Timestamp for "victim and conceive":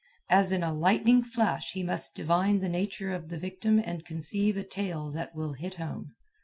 3.37-4.57